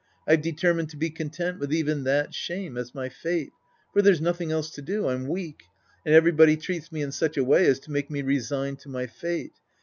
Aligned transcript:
I've 0.27 0.41
determined 0.41 0.89
to 0.89 0.97
be 0.97 1.11
content 1.11 1.59
with 1.59 1.71
even 1.71 2.05
that 2.05 2.33
shame 2.33 2.75
as 2.75 2.95
my 2.95 3.07
fate. 3.07 3.51
For 3.93 4.01
there's 4.01 4.19
noth 4.19 4.41
ing 4.41 4.51
else 4.51 4.71
to 4.71 4.81
do. 4.81 5.07
I'm 5.07 5.27
weak. 5.27 5.65
And 6.03 6.15
everybody 6.15 6.57
treats 6.57 6.91
me 6.91 7.03
in 7.03 7.11
such 7.11 7.37
a 7.37 7.43
way 7.43 7.67
as 7.67 7.79
to 7.81 7.91
make 7.91 8.09
me 8.09 8.23
resigned 8.23 8.79
to 8.79 8.89
m.y 8.89 9.05
fate. 9.05 9.53